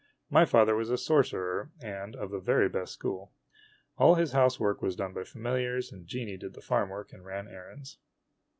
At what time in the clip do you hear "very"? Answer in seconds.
2.39-2.67